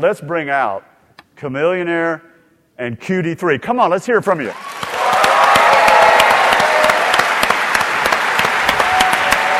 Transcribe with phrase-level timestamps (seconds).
[0.00, 0.82] Let's bring out
[1.36, 2.22] Chamillionaire
[2.78, 3.60] and QD3.
[3.60, 4.50] Come on, let's hear from you.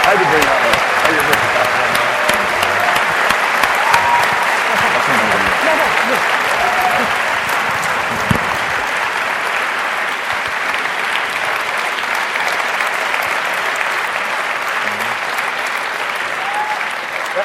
[0.02, 0.70] How'd you bring that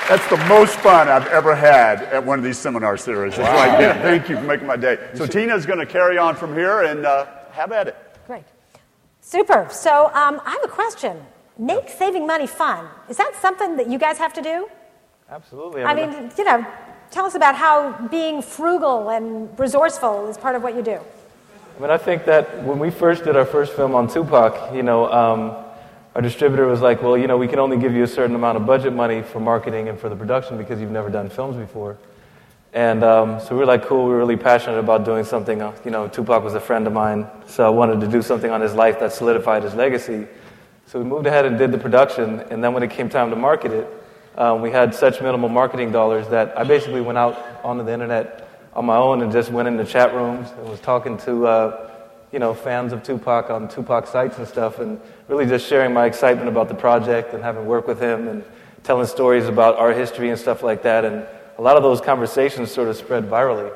[0.08, 3.38] That's the most fun I've ever had at one of these seminar series.
[3.38, 3.56] Wow.
[3.56, 5.10] Like, yeah, thank you for making my day.
[5.16, 7.96] So Tina's going to carry on from here and uh, have at it.
[8.28, 8.46] Great.
[9.22, 9.68] Super.
[9.72, 11.20] So um, I have a question.
[11.58, 12.88] Make saving money fun.
[13.10, 14.68] Is that something that you guys have to do?
[15.30, 15.84] Absolutely.
[15.84, 16.66] I, I mean, you know,
[17.10, 21.00] tell us about how being frugal and resourceful is part of what you do.
[21.78, 24.84] I mean, I think that when we first did our first film on Tupac, you
[24.84, 25.65] know, um,
[26.16, 28.56] our distributor was like, well, you know, we can only give you a certain amount
[28.56, 31.98] of budget money for marketing and for the production because you've never done films before.
[32.72, 35.62] And um, so we were like, cool, we were really passionate about doing something.
[35.62, 38.50] Uh, you know, Tupac was a friend of mine, so I wanted to do something
[38.50, 40.26] on his life that solidified his legacy.
[40.86, 43.36] So we moved ahead and did the production, and then when it came time to
[43.36, 43.88] market it,
[44.38, 48.50] um, we had such minimal marketing dollars that I basically went out onto the internet
[48.74, 51.95] on my own and just went into chat rooms and was talking to uh,
[52.36, 56.06] you know, fans of Tupac on Tupac sites and stuff, and really just sharing my
[56.06, 58.44] excitement about the project and having worked with him and
[58.84, 61.06] telling stories about our history and stuff like that.
[61.06, 61.26] And
[61.58, 63.74] a lot of those conversations sort of spread virally.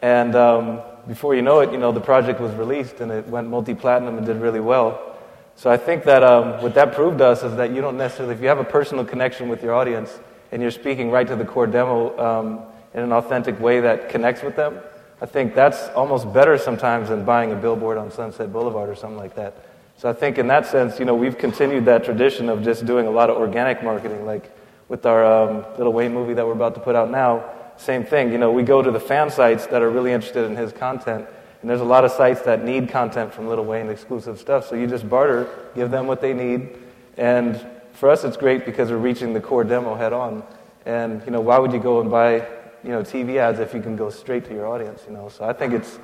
[0.00, 3.50] And um, before you know it, you know, the project was released and it went
[3.50, 5.18] multi-platinum and did really well.
[5.56, 8.40] So I think that um, what that proved us is that you don't necessarily, if
[8.40, 10.18] you have a personal connection with your audience
[10.50, 12.60] and you're speaking right to the core demo um,
[12.94, 14.80] in an authentic way that connects with them,
[15.22, 19.16] I think that's almost better sometimes than buying a billboard on Sunset Boulevard or something
[19.16, 19.54] like that.
[19.96, 23.06] So I think in that sense, you know, we've continued that tradition of just doing
[23.06, 24.50] a lot of organic marketing, like
[24.88, 27.44] with our um, Lil Wayne movie that we're about to put out now.
[27.76, 30.56] Same thing, you know, we go to the fan sites that are really interested in
[30.56, 31.24] his content,
[31.60, 34.66] and there's a lot of sites that need content from Lil Wayne exclusive stuff.
[34.66, 36.76] So you just barter, give them what they need,
[37.16, 40.42] and for us, it's great because we're reaching the core demo head on.
[40.84, 42.44] And you know, why would you go and buy
[42.84, 45.28] you know, TV ads if you can go straight to your audience, you know.
[45.28, 45.98] So I think it's,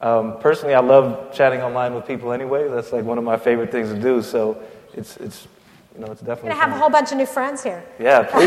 [0.00, 2.68] um, personally, I love chatting online with people anyway.
[2.68, 4.22] That's like one of my favorite things to do.
[4.22, 4.62] So
[4.94, 5.46] it's, it's
[5.94, 6.50] you know, it's definitely.
[6.50, 7.82] You're gonna have a whole bunch of new friends here.
[7.98, 8.46] Yeah, please.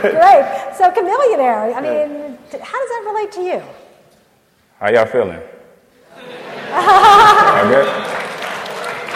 [0.00, 0.76] Great.
[0.76, 2.64] So, Chamillionaire, I mean, yeah.
[2.64, 3.62] how does that relate to you?
[4.78, 5.40] How y'all feeling?
[6.70, 7.88] y'all good?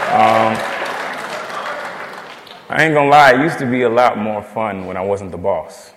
[0.06, 0.56] Um,
[2.68, 5.30] I ain't gonna lie, it used to be a lot more fun when I wasn't
[5.30, 5.92] the boss.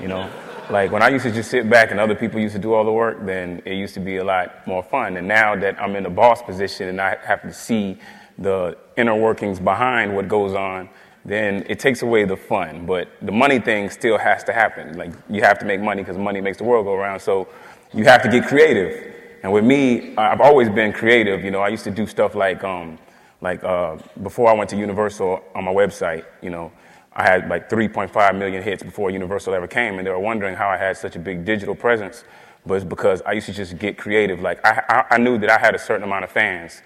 [0.00, 0.30] You know,
[0.70, 2.84] like when I used to just sit back and other people used to do all
[2.84, 5.16] the work, then it used to be a lot more fun.
[5.16, 7.98] And now that I'm in the boss position and I have to see
[8.38, 10.88] the inner workings behind what goes on,
[11.24, 12.86] then it takes away the fun.
[12.86, 14.96] But the money thing still has to happen.
[14.98, 17.20] Like you have to make money because money makes the world go around.
[17.20, 17.48] So
[17.94, 19.14] you have to get creative.
[19.42, 21.44] And with me, I've always been creative.
[21.44, 22.98] You know, I used to do stuff like, um,
[23.40, 26.24] like uh, before I went to Universal on my website.
[26.42, 26.72] You know,
[27.18, 30.68] I had like 3.5 million hits before Universal ever came, and they were wondering how
[30.68, 32.22] I had such a big digital presence.
[32.64, 34.40] But it's because I used to just get creative.
[34.40, 36.80] Like I, I, I knew that I had a certain amount of fans,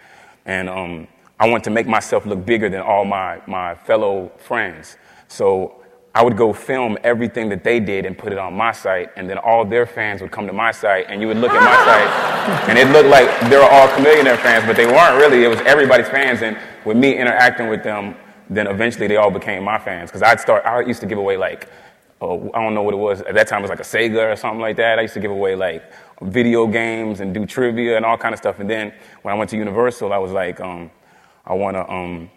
[0.46, 1.06] and um,
[1.38, 4.96] I wanted to make myself look bigger than all my, my fellow friends.
[5.28, 5.82] So
[6.14, 9.28] I would go film everything that they did and put it on my site, and
[9.28, 11.76] then all their fans would come to my site, and you would look at my
[11.84, 15.44] site, and it looked like they were all Chamillionaire fans, but they weren't really.
[15.44, 16.56] It was everybody's fans, and
[16.86, 18.14] with me interacting with them,
[18.50, 20.10] then eventually they all became my fans.
[20.10, 21.68] Because I'd start, I used to give away like,
[22.20, 23.20] I don't know what it was.
[23.22, 24.98] At that time, it was like a Sega or something like that.
[24.98, 25.82] I used to give away like
[26.22, 28.60] video games and do trivia and all kind of stuff.
[28.60, 28.92] And then
[29.22, 30.90] when I went to Universal, I was like, um,
[31.44, 32.30] I want to, um,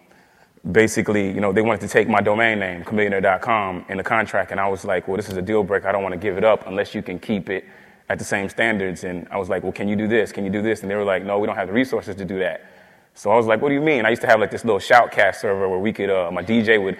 [0.72, 4.50] basically, you know, they wanted to take my domain name, chamillionaire.com, in the contract.
[4.50, 5.88] And I was like, well, this is a deal breaker.
[5.88, 7.64] I don't want to give it up unless you can keep it
[8.08, 9.04] at the same standards.
[9.04, 10.32] And I was like, well, can you do this?
[10.32, 10.82] Can you do this?
[10.82, 12.64] And they were like, no, we don't have the resources to do that.
[13.16, 14.04] So I was like, what do you mean?
[14.04, 16.82] I used to have like this little shoutcast server where we could, uh, my DJ
[16.82, 16.98] would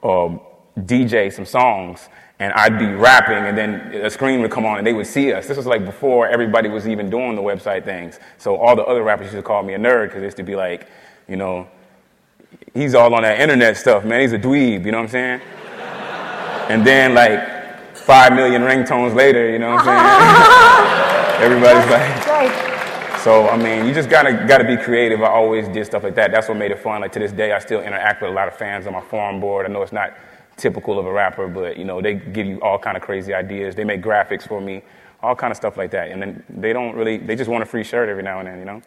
[0.00, 0.38] uh,
[0.78, 4.86] DJ some songs and I'd be rapping and then a screen would come on and
[4.86, 5.48] they would see us.
[5.48, 8.20] This was like before everybody was even doing the website things.
[8.38, 10.44] So all the other rappers used to call me a nerd because they used to
[10.44, 10.88] be like,
[11.26, 11.66] you know,
[12.72, 14.20] he's all on that internet stuff, man.
[14.20, 15.40] He's a dweeb, you know what I'm saying?
[16.68, 21.42] and then like five million ringtones later, you know what I'm saying?
[21.52, 22.75] Everybody's like,
[23.26, 25.20] so I mean, you just gotta gotta be creative.
[25.20, 26.30] I always did stuff like that.
[26.30, 27.00] That's what made it fun.
[27.00, 29.40] Like to this day, I still interact with a lot of fans on my forum
[29.40, 29.66] board.
[29.66, 30.16] I know it's not
[30.56, 33.74] typical of a rapper, but you know they give you all kind of crazy ideas.
[33.74, 34.80] They make graphics for me,
[35.24, 36.12] all kind of stuff like that.
[36.12, 38.60] And then they don't really, they just want a free shirt every now and then,
[38.60, 38.80] you know.